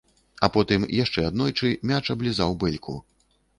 А 0.45 0.47
потым 0.55 0.85
яшчэ 1.03 1.27
аднойчы 1.29 1.71
мяч 1.93 2.01
аблізаў 2.17 2.59
бэльку. 2.67 2.99